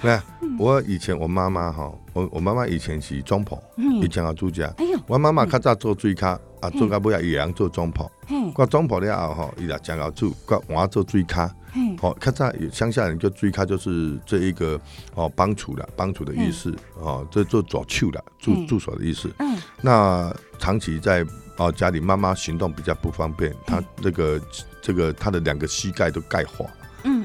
[0.02, 0.20] 对，
[0.58, 3.58] 我以前我妈妈哈，我我妈妈以前是总铺，
[4.02, 4.74] 以前要住家。
[5.08, 8.10] 我妈妈较早做水卡，啊做到尾啊，也样做总铺。
[8.54, 11.54] 过总铺了后哈，伊来将要做，过换做水卡。
[12.00, 14.80] 好，较早乡下人就追卡，就是这一个
[15.15, 19.30] 哦帮厨的帮厨的意思哦，这做左手的助助手的意思。
[19.39, 21.26] 嗯那长期在
[21.58, 24.42] 哦家里，妈妈行动比较不方便，她那个
[24.82, 26.65] 这个她的两个膝盖都钙化。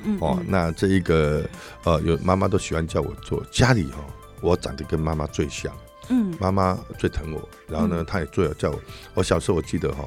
[0.05, 1.45] 嗯嗯哦，那这一个
[1.85, 4.05] 呃，有妈妈都喜欢叫我做家里哦，
[4.41, 5.73] 我长得跟妈妈最像，
[6.09, 8.81] 嗯，妈妈最疼我，然后呢，她也最有叫我。
[9.15, 10.05] 我小时候我记得哈，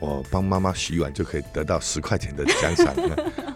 [0.00, 2.94] 我帮妈妈洗碗就可以得到十块钱的奖赏。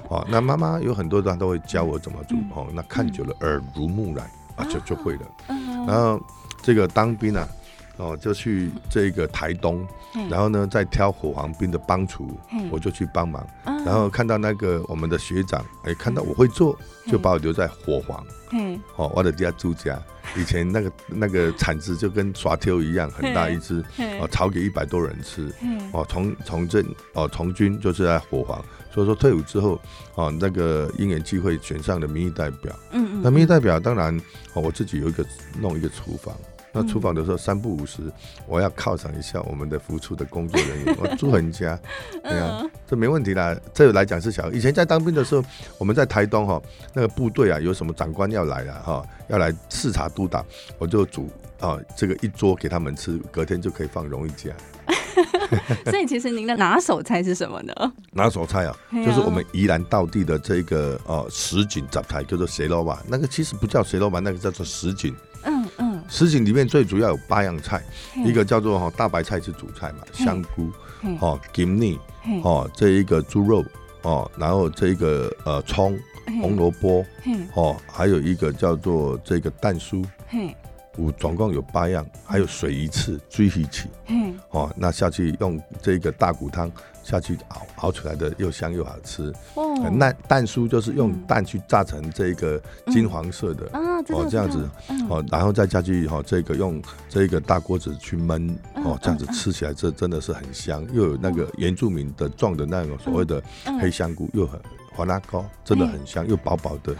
[0.08, 5.22] 哦， 那妈妈有很多人都会教我怎么做哦，那看久了耳濡目染啊，就就会了。
[5.86, 6.20] 然后
[6.62, 7.46] 这个当兵啊。
[8.00, 9.86] 哦，就去这个台东，
[10.30, 12.30] 然后呢，再挑火黄兵的帮厨，
[12.70, 13.46] 我就去帮忙。
[13.84, 18.24] 然后看到那个我们的学长，哎，看到我会做，就把我留在火黄。
[18.96, 20.00] 哦，我的家住家，
[20.36, 23.84] 以前那个那个铲子就跟刷挑一样，很大一只，
[24.18, 25.52] 哦，炒给一百多人吃。
[25.92, 26.82] 哦，从从政
[27.12, 29.78] 哦，从军就是在火黄，所以说退伍之后，
[30.14, 32.74] 哦，那个因缘机会选上了民意代表。
[32.92, 33.20] 嗯嗯。
[33.22, 34.16] 那民意代表当然，
[34.54, 35.24] 哦，我自己有一个
[35.60, 36.34] 弄一个厨房。
[36.72, 38.02] 那厨房的时候三不五时，
[38.46, 40.96] 我要犒赏一下我们的服务处的工作人员。
[41.00, 41.78] 我住人家，
[42.22, 43.56] 对啊，这没问题啦。
[43.74, 44.50] 这来讲是小。
[44.52, 45.44] 以前在当兵的时候，
[45.78, 46.62] 我们在台东哈，
[46.94, 50.44] 那个部队啊，有什么长官要来了哈，要来视察督导，
[50.78, 51.28] 我就煮
[51.58, 54.50] 啊这个一桌给他们吃，隔天就可以放荣誉假。
[55.90, 57.74] 所以其实您的拿手菜是什么呢？
[58.12, 63.02] 拿手菜啊，就是我们宜兰道地的这个哦什锦杂菜，叫做蛇肉吧。
[63.08, 65.14] 那个其实不叫蛇肉吧，那个叫做什锦。
[66.10, 67.80] 什锦里面最主要有八样菜，
[68.26, 70.70] 一个叫做哈大白菜是主菜嘛，香菇，
[71.20, 71.98] 哦，金栗，
[72.42, 73.64] 哦，这一个猪肉，
[74.02, 75.96] 哦，然后这一个呃葱，
[76.42, 77.06] 红萝卜，
[77.54, 80.04] 哦，还有一个叫做这个蛋酥，
[81.00, 83.88] 五总共有八样，还有水鱼翅、追鱼翅，
[84.50, 86.70] 哦，那下去用这个大骨汤。
[87.02, 89.32] 下去熬熬出来的又香又好吃。
[89.54, 89.90] 哦。
[89.90, 94.68] 那蛋酥就是用蛋去炸成这个金黄色的哦，这样子。
[95.08, 103.42] 哦，然后再下去哈，这个用这个大锅子去焖哦，这样子吃起来这真的是很香，又有那个原住民的种的那种所谓的
[103.80, 104.60] 黑香菇，又很
[105.00, 106.94] 黄拉糕，真的很香，又薄薄的。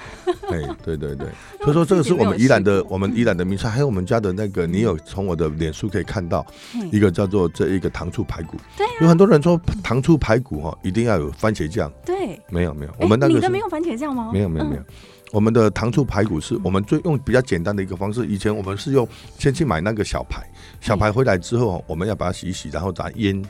[0.49, 1.27] 哎，对对对，
[1.61, 6.47] 所以说这个是我们宜兰的，我们宜兰的名菜，还有我们家的那个，你有从我的脸书可以看到
[6.91, 8.57] 一个叫做这一个糖醋排骨。
[8.75, 11.93] 对，有很多人说糖醋排骨哈，一定要有番茄酱。
[12.07, 14.31] 对，没有没有，我们那个你的没有番茄酱吗？
[14.33, 14.83] 没有没有没有。
[15.31, 18.27] 我们的糖醋排骨是我们最用比较简单的一个方式。
[18.27, 19.07] 以前我们是用
[19.39, 20.43] 先去买那个小排，
[20.81, 23.45] 小排回来之后，我们要把它洗一洗，然后炸腌，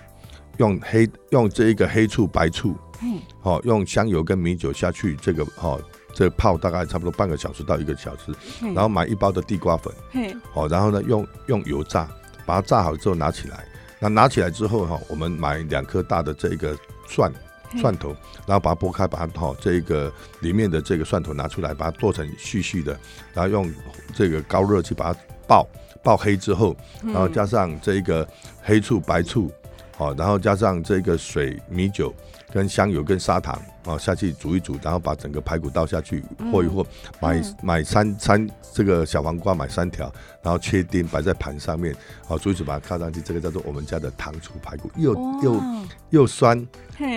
[0.57, 2.75] 用黑用这一个黑醋白醋，
[3.41, 5.81] 好用香油跟米酒下去，这个好
[6.15, 9.93] 这个泡大概差不多半个小时到一个小时，然后买一包的地瓜粉，
[10.53, 12.09] 好然后呢用用油炸，
[12.45, 13.65] 把它炸好之后拿起来，
[13.99, 16.77] 那拿起来之后哈，我们买两颗大的这个
[17.09, 17.33] 蒜。
[17.79, 18.09] 蒜头，
[18.49, 22.99] 然后把它剥开，把它哈这一个里面的这个蒜头拿出来，把它剁成细细的，
[23.33, 23.73] 然后用
[24.13, 25.65] 这个高热去把它爆
[26.03, 28.27] 爆黑之后，然后加上这一个
[28.61, 29.49] 黑醋白醋，
[29.97, 32.13] 好，然后加上这个水米酒
[32.53, 36.85] 跟香油跟砂糖，啊下去煮一煮，然后把整个排骨倒下去和一和，
[37.21, 41.95] 买买三三这个小黄瓜买三条，然后切丁摆在盘上面，
[42.27, 45.63] 好煮一煮把它靠上去，这个叫做我们家的糖醋排骨，又又
[46.11, 46.67] 又酸。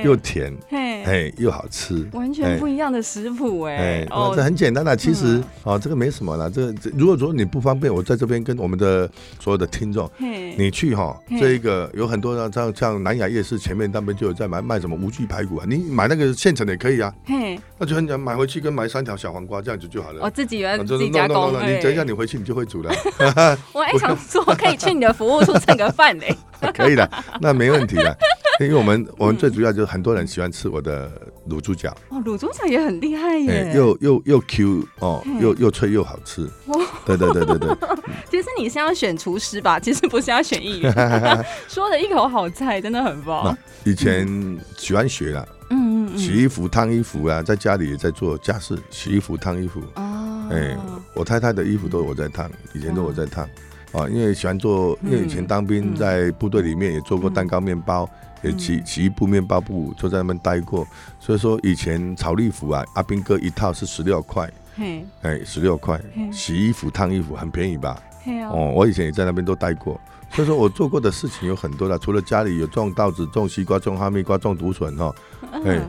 [0.02, 0.56] 又甜，
[1.04, 4.06] 嘿，又好吃，完全不一样的食谱哎。
[4.10, 6.50] 哦，这很简单的，其实啊，这个没什么了。
[6.50, 10.10] 这这，如果说你不方便，我在这边跟我们的所有的听众，
[10.58, 17.14] 你去哈，这一个有很多像像南雅夜市前面那边就有在买卖什么无脊排骨啊，你买那个现成的也可以啊。
[17.26, 20.22] 嘿，那就很简单，买回去跟买三条小黄瓜这样子就好了。
[20.24, 22.94] 我自己原来自己加工，你等一下你回去你就会煮了。
[23.74, 26.36] 我还想说 可以去你的服务处蹭个饭嘞。
[26.74, 27.10] 可以的，
[27.42, 28.18] 那没问题的。
[28.66, 31.12] 因为我们我们最主要就是很多人喜欢吃我的
[31.50, 36.50] 卤猪脚哦，卤猪脚也很厉害耶，又又又 Q 哦，又又脆又好吃。
[37.06, 37.78] 对对对对对。
[38.32, 39.80] 其实你是要选厨师吧？
[39.80, 40.94] 其实不是要选艺人。
[41.68, 43.56] 说的一口好菜，真的很棒。
[43.84, 44.28] 以前
[44.78, 49.82] 喜欢学啦，嗯嗯，洗衣服、烫衣服啊，在家里也在做家事，洗衣服、烫衣服。
[49.96, 50.48] 哦。
[50.52, 50.78] 哎，
[51.14, 53.48] 我太太的衣服都是我在烫，以前都我在烫
[53.92, 58.10] 啊，因为喜欢做，因为以前当兵在部队里面也做过蛋糕、面包。
[58.44, 60.86] 也洗洗衣部、面包布，就在那边待过，
[61.20, 64.52] 所以说以前炒栗服啊，阿斌哥一套是十六块，
[65.22, 66.00] 哎，十六块，
[66.32, 68.02] 洗衣服、烫衣服很便宜吧？
[68.52, 70.00] 哦，我以前也在那边都待过，
[70.32, 75.14] 所以说我做过的事情有很多了，除了家里有种稻子、种西瓜、种哈密瓜、种竹笋哈，
[75.66, 75.82] 哎，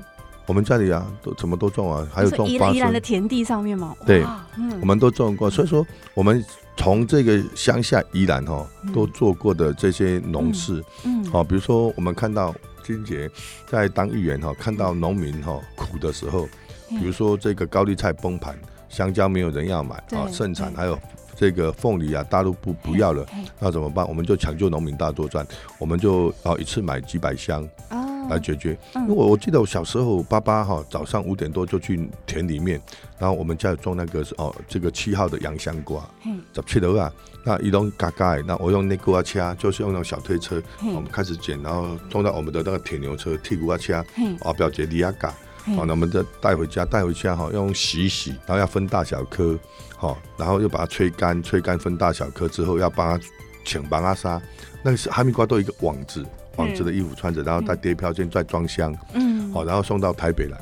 [0.46, 2.74] 我们家里啊都什么都种啊，还有种花生。
[2.74, 3.94] 宜兰的田地上面嘛？
[4.06, 4.24] 对，
[4.56, 6.44] 嗯我们都种过，所以说我们。
[6.76, 12.52] 从这个乡下宜兰哈都做过的这些农事，嗯，好，比如说我们看到
[12.82, 13.30] 金杰
[13.64, 16.48] 在当议员哈，看到农民哈苦的时候，
[16.88, 20.98] 比如说这个高丽菜崩盘，香蕉没有人要买啊，盛产，还有
[21.36, 23.24] 这个凤梨啊，大陆不不要了，
[23.60, 24.06] 那怎么办？
[24.08, 25.46] 我们就抢救农民大作战，
[25.78, 27.66] 我们就啊一次买几百箱。
[28.28, 32.80] 来解决，因为我我记得我小时候，爸爸哈早上五点多就去田里面，
[33.18, 36.08] 然后我们家有种那个是哦这个七号的洋香瓜，
[36.54, 37.12] 十七楼啊，
[37.44, 44.04] 那一笼嘎嘎，那我用那个掐，就是用那种小推车，我们开始捡，然后装到我们的那个铁牛车，铁骨啊掐，
[44.40, 45.28] 啊表姐利亚嘎，
[45.76, 49.58] 好，那我们再带回家，带回家哈用洗一洗，然后要分大小颗，
[49.96, 53.26] 好，然后又把它吹干，吹干分大小颗之后，要帮它
[53.64, 54.40] 请帮它杀，
[54.82, 56.24] 那个是哈密瓜都有一个网子。
[56.56, 60.58] 黄色的衣服穿着，然后再叠票件，再装箱，嗯，好，然后送到台北来，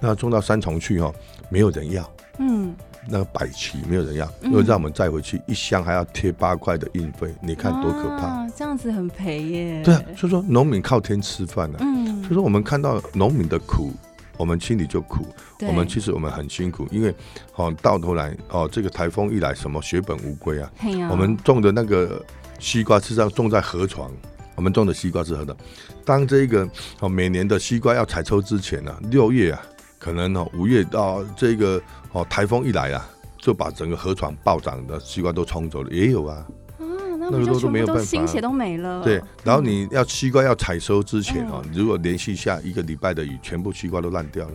[0.00, 1.12] 那送到三重去哈，
[1.48, 2.74] 没有人要，嗯，
[3.08, 9.82] 那个百旗没有人要，又让我们再回去，一箱还要贴八块的运费，你看多可怕，这样子很赔耶。
[9.84, 13.92] 对啊，所以说农民靠天吃饭呢，嗯，所以说我们看到农民的苦，
[14.36, 15.26] 我们心里就苦，
[15.60, 17.14] 我们其实我们很辛苦，因为
[17.56, 20.70] 哦到头来哦这个台风一来，什么血本无归啊，
[21.10, 22.24] 我们种的那个
[22.58, 24.10] 西瓜实际上种在河床。
[24.54, 25.56] 我们种的西瓜是何的？
[26.04, 26.68] 当这个
[27.00, 29.60] 哦，每年的西瓜要采收之前呢、啊，六月啊，
[29.98, 31.80] 可能哦五月到这个
[32.12, 36.46] 哦台风一来啊，就把整个河床暴涨的西瓜都冲走了，也有啊。
[36.78, 36.84] 啊，
[37.18, 39.02] 那个都没有办法，心血都没了。
[39.02, 44.54] 对，然后你要西瓜要采收之前啊，如果连续下一个礼拜的雨，全部西瓜都烂掉了。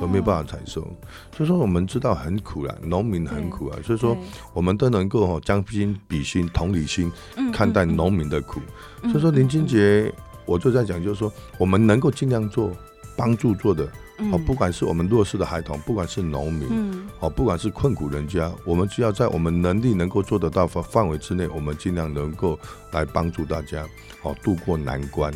[0.00, 0.80] 都没有办法采收，
[1.36, 4.16] 所以说我们知道很苦了，农民很苦啊，所以说
[4.52, 7.10] 我们都能够哈将心比心、同理心
[7.52, 8.60] 看待农民的苦。
[9.02, 10.12] 所以说林俊杰，
[10.44, 12.70] 我就在讲，就是说我们能够尽量做
[13.16, 13.84] 帮助做的，
[14.32, 22.58] 哦，不管是我们弱势的孩童，不管是农民，哦，不管是困苦人家，我们只要在我们能力能够做得到范范围之内，我们尽量能够
[22.92, 23.84] 来帮助大家，
[24.22, 25.32] 哦，渡过难关。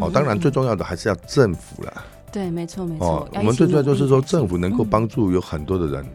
[0.00, 2.04] 哦，当然最重要的还是要政府啦。
[2.38, 3.04] 对，没错，没错。
[3.04, 6.06] 哦，我们最重要就是说，政府能够帮助有很多的人，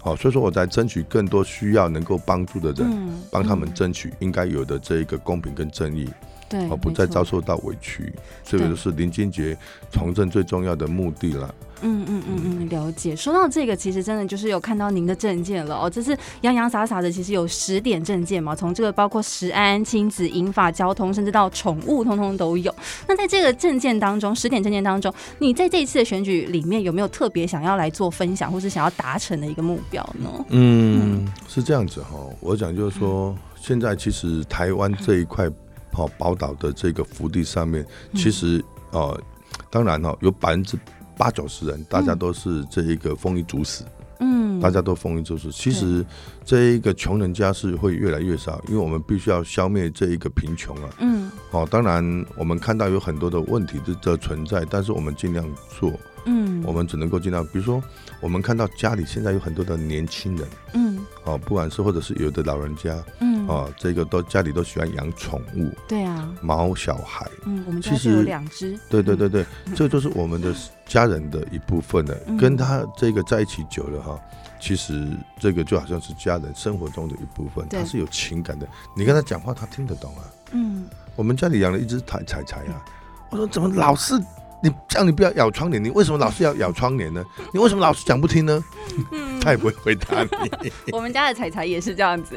[0.00, 2.88] 好，所以说我在争取更多需要能够帮助的人，
[3.32, 6.08] 帮他们争取应该有的这一个公平跟正义。
[6.48, 8.14] 对，哦，不再遭受到委屈，
[8.44, 9.58] 这个就是林俊杰
[9.90, 11.52] 从政最重要的目的了。
[11.82, 13.14] 嗯嗯嗯嗯，了解。
[13.14, 18.54] 说到这个，其实真的就是有看到您的证件了哦，这是洋洋洒洒的，其实有十点证件嘛。
[18.54, 22.74] 从这个包括食安、亲子、银发、交通，甚至到宠物，通通都有。
[23.06, 30.44] 那在这个证件当中，十点证件当中，你在这一次的选举里面有没有特别想要来做分享，或是想要达成的一个目标呢？
[30.50, 32.16] 嗯，是这样子哈。
[32.40, 35.50] 我讲就是说，现在其实台湾这一块
[35.92, 39.20] 好宝岛的这个福地上面，其实呃，
[39.68, 40.78] 当然哈，有百分之。
[41.22, 43.84] 八九十人，大家都是这一个丰衣足食，
[44.18, 45.52] 嗯，大家都丰衣足食。
[45.52, 46.04] 其实
[46.44, 55.92] 这一个穷人家是会越来越少，因为我们必须要消灭这一个贫穷啊，嗯，哦，当然我们看到有很多的问题的存在，但是我们尽量做，
[56.24, 57.80] 嗯，我们只能够尽量，比如说
[58.20, 63.31] 我们看到家里现在有很多的年轻人，嗯，哦，不管是或者是有的老人家，嗯。
[63.52, 70.54] 啊，这个都家里都喜欢养宠物，对啊，毛小孩，嗯，我们其实有两只，对对对对，这就是我们的
[70.86, 72.14] 家人的一部分了。
[72.38, 74.18] 跟他这个在一起久了哈，
[74.60, 75.06] 其实
[75.38, 78.66] 这个就好像是家人生活中的一部分，他是有情感的。
[78.96, 80.24] 你跟他讲话，他听得懂啊。
[80.52, 82.84] 嗯，我们家里养了一只彩彩彩啊，
[83.30, 84.14] 我说怎么老是
[84.62, 87.24] 你叫你不要咬窗帘，你为什么老是要咬窗帘呢？
[87.52, 88.62] 你为什么老是讲不听呢？
[89.42, 90.72] 他也不会回答你。
[90.92, 92.36] 我们家的彩彩也是这样子。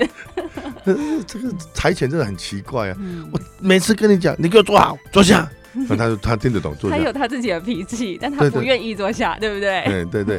[1.27, 2.97] 这个柴犬真的很奇怪啊！
[3.31, 5.49] 我每次跟你讲，你给我坐好，坐下。
[5.89, 6.95] 他他他听得懂，坐下。
[6.97, 9.83] 他有他自己的脾气，但他不愿意坐下，对不对？
[9.85, 10.37] 对对对。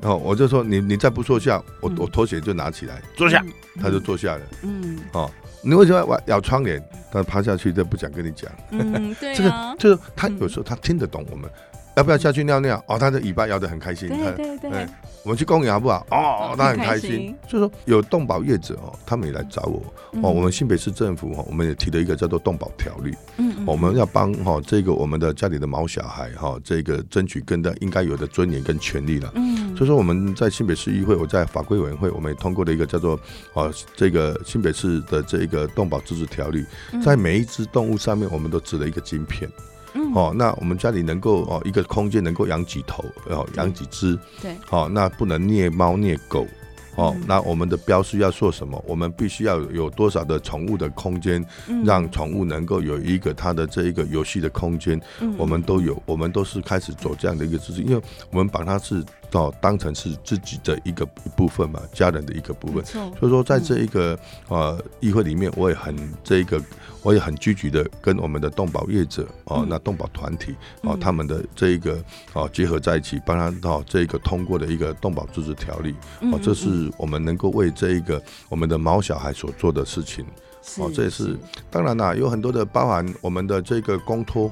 [0.00, 3.44] 然后我就说，你你再不坐下，我我拖鞋就拿起来，坐下。
[3.80, 4.40] 他就坐下了。
[4.62, 4.98] 嗯。
[5.12, 5.30] 哦，
[5.62, 6.82] 你为什么要咬窗帘？
[7.10, 8.50] 他趴下去，他不想跟你讲。
[8.70, 9.34] 嗯， 对。
[9.34, 11.50] 这个就是他有时候他听得懂我们。
[11.96, 12.80] 要不要下去尿尿？
[12.86, 14.08] 哦，他的尾巴摇得很开心。
[14.08, 14.86] 对 对对。
[15.24, 16.06] 我们去公园好不好？
[16.12, 17.34] 哦，他很开心。
[17.48, 19.82] 所以说，有动保业者哦，他们也来找我
[20.22, 20.30] 哦。
[20.30, 23.12] 我们新北市政府哈，我们也提了一个叫做动保条例。
[23.38, 29.32] 嗯，我们要帮哈这个我们的家里的毛小孩哈，这个争取更大应该有的尊严跟权利了。
[29.34, 29.67] 嗯。
[29.78, 33.14] 所以说，我们在新北市议会，我在法规委员会，我们也通过了一个叫做
[33.54, 36.66] 啊这个新北市的这个动保自治条例，
[37.00, 39.48] 在每一只动物上面，我们都植了一个晶片。
[39.94, 46.44] 嗯哦，那我们家里能够哦，一个空间能够养几头，哦，养几只，对，好，那不能虐猫虐狗，
[46.96, 48.82] 哦，那我们的标示要做什么？
[48.84, 51.44] 我们必须要有多少的宠物的空间，
[51.84, 55.00] 让宠物能够有一个它的这一个游戏的空间，
[55.36, 59.04] 我们都有，我们都是开始走这样的一个姿势，因为我们把它是。
[59.32, 62.84] 哦，当成是自己的一个一部分嘛，家人的一个部分。
[62.84, 66.58] 所以说，在这一个呃议会里面，我也很这一个，
[67.02, 75.94] 我也很积极的跟我们的动保业者哦，那动保团体哦，他们的这一个哦结合在一起，帮他到这一个通过的一个动保自治条例
[76.32, 80.24] 哦，这是我们能够为这一个我们的毛小孩所做的事情
[80.78, 81.38] 哦，这也是
[81.70, 84.50] 当然啦，有很多的包含我们的这个公托，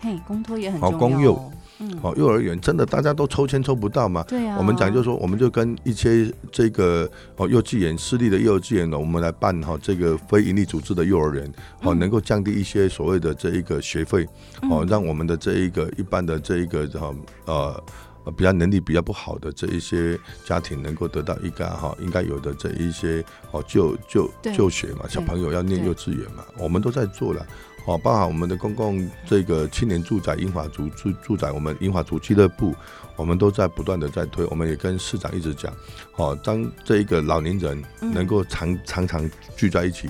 [0.00, 1.52] 嘿，公托也很重要，公幼。
[1.80, 4.24] 嗯，哦，幼儿园真的大家都抽签抽不到嘛？
[4.28, 4.56] 对啊。
[4.58, 14.26] 我们讲就是说，我们就跟一些这个哦幼稚园私立的幼稚园呢，我们来办哈这个非营利组织的幼儿园，哦，能够降低一些所谓的这一个学费，
[14.70, 17.14] 哦，让我们的这一个一般的这一个哈
[17.46, 17.82] 呃
[18.36, 27.46] 比较能力比较不好的这一些家庭，能够得到一个哈应该有的这一些哦就就就学嘛，小朋友要念幼稚园嘛，我们都在做了。
[27.88, 32.74] 哦，包含我们的公共这个青年住宅、英华族住住宅，我们英华族俱乐部，
[33.16, 34.44] 我们都在不断的在推。
[34.50, 35.72] 我们也跟市长一直讲，
[36.16, 40.06] 哦，当这一个老年人能够常常常聚在一起。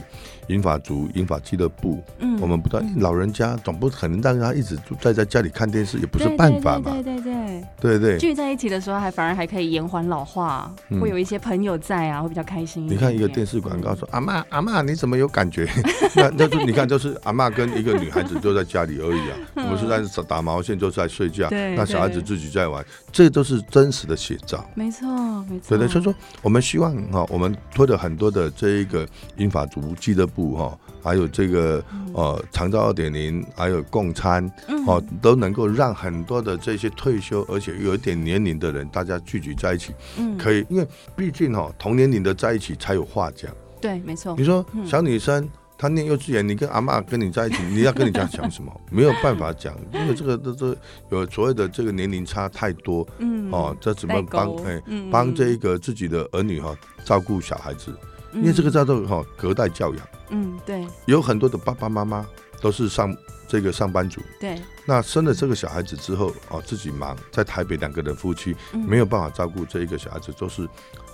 [0.49, 6.91] 银发族、银发俱乐部，嗯，我们不断老人家总不可能让他一直住在在家里看电视，也不是办法嘛。
[6.93, 12.87] 对对对对对，聚在一起的时候，还反而还可以延缓老化，会有一些朋友在啊，会比较开心。
[12.89, 15.69] 你看一个电视广告说：“阿妈阿妈，你怎么有感觉？”
[16.17, 21.49] 那那就你看，就是阿妈跟一个女孩子就在家里而已啊， 我们是在打毛线，就是在睡觉。
[21.51, 24.65] 那小孩子自己在玩，这都是真实的写照。
[24.75, 25.07] 没错，
[25.51, 25.77] 没错。
[25.77, 29.07] 对对，所以说我们希望哈，我们推了很多的这一个
[29.37, 30.38] 银发族俱乐部。
[30.57, 31.83] 哈，还有这个
[32.14, 34.51] 呃，长照二点零，还有共餐，
[34.87, 43.51] 哦，都能够让很多的这些退休而且有一点年龄的人，大家聚集在一起，嗯，可以，因为毕竟哈，同年龄的在一起才有话讲。
[43.80, 44.34] 对，没错。
[44.36, 48.80] 你说小女生她念幼稚园，你跟阿妈跟你在一起，你要跟你家讲什么？
[48.91, 50.76] 没有办法讲，因为这个都都
[51.11, 54.82] 有所谓的这个年龄差太多，嗯，哦，这怎么帮哎
[55.12, 57.97] 帮这个自己的儿女哈照顾小孩子？
[58.33, 60.09] 因为这个叫做哈隔代教养。
[60.31, 62.26] 嗯，对，有很多的爸爸妈妈
[62.61, 63.16] 都是上
[63.47, 64.20] 这个上班族。
[64.39, 64.61] 对。
[64.85, 70.68] 那生了这个小孩子之后，哦，自己忙，在台北两个人夫妻没有办法照顾这一个小孩子，都是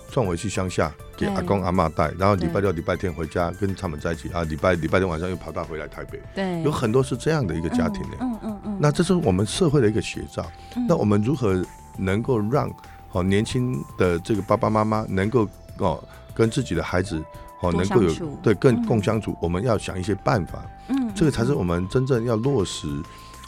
[0.09, 6.21] 送回去乡下给阿公阿妈带，然后礼拜六、礼拜天回家跟他们在一起啊，礼拜礼拜天晚上又跑到回来台北。
[6.35, 6.63] 对。
[6.63, 8.17] 有很多是这样的一个家庭的。
[8.21, 8.79] 嗯嗯嗯。
[8.81, 10.45] 那这是我们社会的一个写照。
[10.89, 11.65] 那我们如何
[11.99, 12.71] 能够让
[13.13, 15.49] 哦年轻的这个爸爸妈妈能够
[15.79, 16.03] 哦
[16.35, 17.23] 跟自己的孩子？
[17.61, 18.13] 哦，能够有
[18.43, 22.87] 对更共相处，我们要想一些办法，嗯，这个才是我们真正要落实，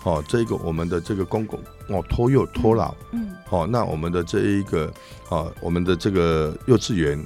[0.05, 4.91] 哦，这个我们的这个公共哦托幼托老，嗯，哦，那我们的这一个
[5.29, 7.23] 啊，我们的这个幼稚园，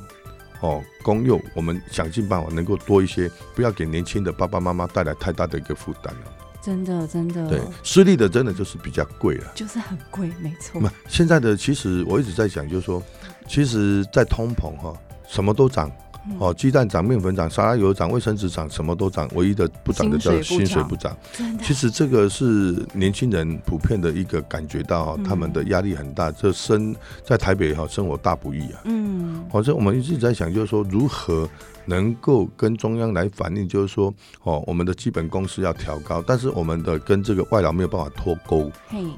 [0.62, 6.20] 哦，公幼，我们想尽办法能够多一些，不要给年轻的爸爸妈妈带来太大的一个负担了。
[6.60, 10.80] 真的，真的，对，私立的真的就是比较贵了，就是很贵，没错。
[10.82, 13.00] 那现在的其实我一直在讲，就是说，
[13.46, 14.92] 其实，在通膨哈，
[15.30, 15.90] 什么都涨。
[16.38, 21.16] 哦，鸡蛋涨，面粉涨，沙拉油涨，卫生纸涨，什么都涨，唯一的不涨的叫薪水不涨。
[21.62, 28.82] 其实这个是年轻人普遍的一个感觉到哈，他们的压力很大，这生在台北哈生活大不易啊。
[28.84, 31.48] 嗯，好，像我们一直在想，就是说如何。
[31.90, 34.14] 能够跟中央来反映，就是说，
[34.44, 38.70] 哦，我们的基本工资要调高，但是我们的跟这个外劳没有办法脱钩。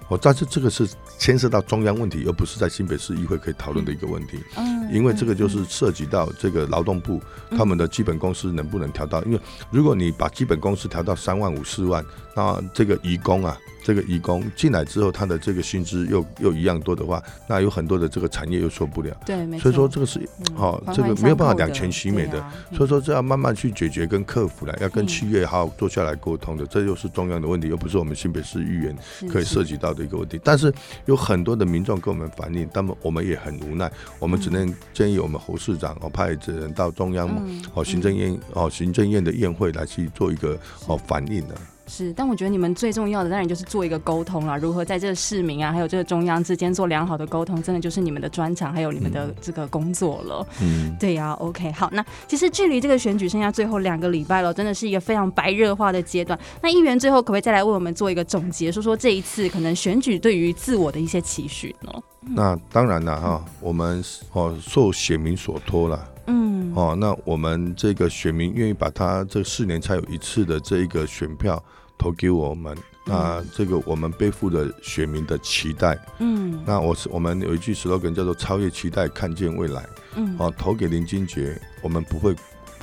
[0.09, 4.43] 哦，但是这个是牵涉到中央问题，而不是在新北市议会可以讨论的一个问题。
[4.57, 7.21] 嗯，因为这个就是涉及到这个劳动部
[7.51, 12.03] 他们的基本工资能不能调到，因为如果你把基本工资调到三万五四万，
[12.35, 13.57] 那这个移工啊。
[13.85, 19.13] 这个移工进来之后，他的这个薪资又又一样多的话，那有很多的这个产业又受不了。
[19.27, 19.63] 对，没错。
[19.65, 20.21] 所以说这个是
[20.55, 22.41] 好，这个没有办法两全其美的。
[22.77, 26.65] 所以说这要慢慢去解决跟克服了，要跟企业好好坐下来沟通的。
[26.65, 28.97] 这又是中央的问题，又不是我们新北市议员
[29.29, 30.41] 可以涉及到的一个问题。
[30.45, 30.73] 但是
[31.07, 37.29] 有很多的民众跟我们反映，那么我们也很无奈，我们只能建议我们侯市长哦派人到中央
[37.75, 40.57] 哦行政院哦行政院的宴会来去做一个
[40.87, 41.55] 哦反映的。
[41.87, 50.47] 是，但我觉得你们最重要的当然就是做一个沟通了，如何在这个市民啊，还有这个中央之间做良好的沟通，真的就是你们的专长，还有你们的这个工作了。
[50.63, 51.33] 嗯，对呀、啊。
[51.41, 56.39] OK，好，那其实距离这个选举剩下最后两个礼拜了，真的是一个非常白热化的阶段。
[56.63, 61.93] 那议员最后可不可以再来为我们做一个总结，说说这一次可能选举对于自我的一些期许呢？
[62.25, 64.03] 那当然了哈，我们
[64.33, 66.09] 哦受选民所托了。
[66.27, 71.63] 嗯，哦，那我们这个选民愿意把他这四年才有一次的这一个选票
[71.99, 75.99] 投给我们，那这个我们背负着选民的期待。
[76.21, 79.85] 嗯，那我是我们有一句 slogan 叫做“超越期待，看见未来”。
[80.15, 82.37] 嗯，哦，投给林金杰，我们不会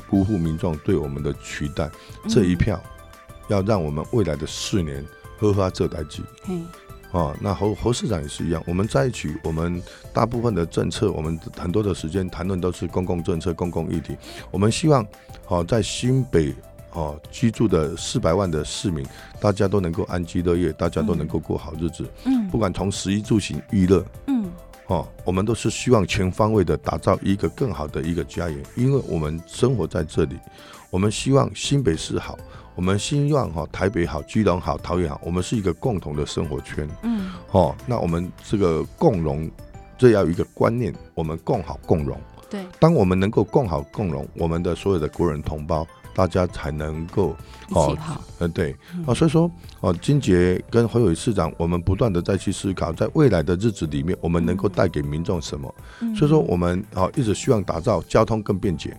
[0.10, 1.90] 辜负民众对我们的期待。
[2.28, 2.78] 这一票
[3.48, 5.06] 要让我们未来的四年
[5.38, 6.24] 喝花这台机。
[6.50, 6.68] 嗯。
[7.12, 8.64] 哦，那侯侯市长也是一样。
[8.68, 9.82] 我们在一起，我们
[10.14, 14.16] 大部分的政策，我们很多的时间谈论都是公共政策、公共议题。
[14.52, 15.04] 我们希望，
[15.48, 16.54] 哦，在新北
[16.94, 19.04] 哦居住的四百万的市民，
[19.40, 22.08] 大家都能够安居乐业，大家都能够过好日子。
[22.26, 24.46] 嗯，不管从食衣住行娱乐，嗯，
[24.86, 30.38] 哦，我们都是希望全方位的打造一个更好的一个家园，因为我们生活在这里，
[30.92, 32.38] 我们希望新北市好。
[32.80, 36.88] 我们希望哈台北好，基隆好，桃园好，我们是一个共同的生活圈。
[37.04, 39.52] 嗯，哦，那我们这个共荣，
[39.98, 42.18] 这要有一个观念，我们共好共荣。
[42.50, 47.36] 对，当我们能够共好共荣，我们的所有的国人同胞，大家才能够
[47.72, 47.98] 哦，
[48.40, 48.74] 嗯，对，
[49.06, 49.52] 啊，所以说
[49.82, 55.76] 哦，金杰跟侯友宜市长，我们不断的再去思考，在未来的日子里面，我们能够带给民众什么？
[56.16, 58.98] 所以说，我们哦一直希望打造交通更便捷。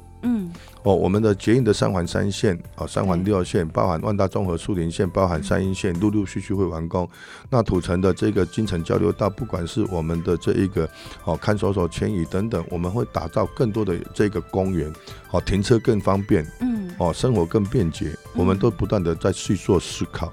[0.61, 7.09] 嗯，哦，我们的捷运的三环三线，哦，三环六线，包含万达综合树林线，包含三阴线，陆陆续续会完工。
[7.49, 10.89] 那土城的这个金城交流道，不管是我们的这一个
[11.25, 14.93] 哦看守所迁移等等，我们会打造更多的这个公园，
[15.31, 20.33] 哦，停车更方便，嗯，哦，生活更便捷，我们都不断的在去做思考，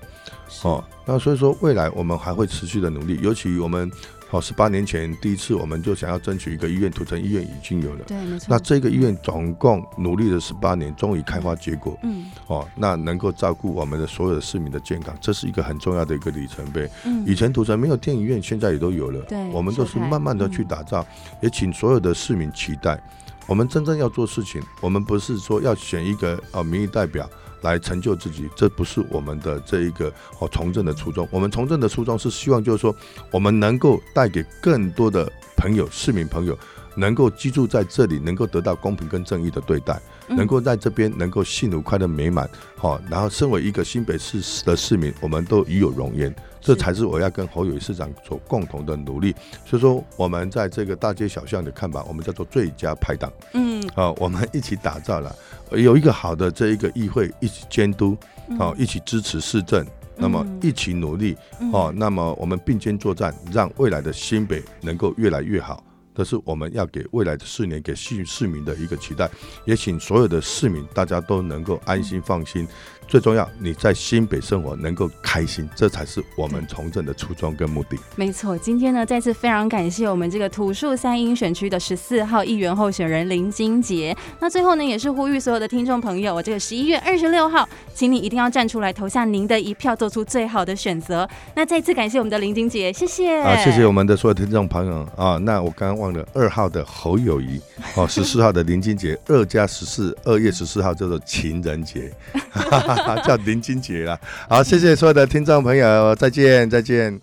[0.63, 3.91] 哦，那所以说未来我们还会持续的努力，尤其我们。
[4.29, 8.03] 好，十八年前第一次我们就想要争取一个医院，土城医院已经有了。
[8.05, 8.47] 对，没错。
[8.49, 11.97] 那这个医院总共努力了十八年，终于开花结果。
[12.03, 12.25] 嗯。
[12.47, 16.89] 哦，那能够照顾我们的所有的市民的健康，这是一个很重要的一个里程碑。
[17.05, 17.23] 嗯。
[17.25, 19.21] 以前土城没有电影院，现在也都有了。
[19.29, 19.47] 对。
[19.51, 21.05] 我们都是慢慢的去打造，
[21.41, 23.01] 也请所有的市民期待，
[23.45, 27.29] 我们真正要做事情，我们不是说要选一个呃民意代表。
[27.61, 31.27] 来成就自己，这不是我们的这一个哦从政的初衷。
[31.31, 32.95] 我们从政的初衷是希望，就是说，
[33.31, 36.57] 我们能够带给更多的朋友、市民朋友，
[36.97, 46.35] 能够居住在这里，能够得到公平跟正义的对待，能够在这边能够幸福快乐美满，好，然后身为一个新北市的市民，我们都与有荣焉。
[46.59, 49.33] 这才是我要跟侯友宜市长所共同的努力。
[49.63, 53.31] 所以说，我们在这个大街小巷的看法，我们叫做最佳拍档。
[53.53, 55.33] 嗯，好，我们一起打造了
[55.71, 58.17] 有一个好的这一个议会，一起监督，
[58.57, 59.85] 好，一起支持市政，
[60.17, 61.37] 那么一起努力，
[61.71, 65.81] 哦，那么我们并肩作战，让未来的新北能够越来越好。
[66.17, 69.29] 这是我们要给未来的四年给市市民的一个期待。
[69.65, 72.67] 也请所有的市民大家都能够安心放心。
[73.07, 77.97] 最重要，你在新北生活能够开心，这才是我们从政的初衷跟目的。
[78.17, 84.15] 没错，今天呢，再次非常感谢我们这个土树三英选区的十四号议员候选人林金杰。
[84.41, 91.27] 那最后呢，也是呼吁所有的听众朋友，我这个十一月二十六号，请你一定要站出来投下您的一票，做出最好的选择。
[91.55, 93.39] 那再次感谢我们的林金杰，谢谢。
[93.39, 95.37] 啊，谢谢我们的所有听众朋友啊。
[95.37, 97.61] 那我刚刚忘了二号的侯友谊
[97.95, 102.11] 哦，十四号的林金杰，二加十四，二月十四号叫做情人节。
[103.25, 104.19] 叫林俊杰啦，
[104.49, 107.19] 好，谢谢所有的听众朋友，再见，再见。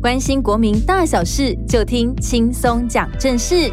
[0.00, 3.70] 关心国民大小事，就听轻松讲正事。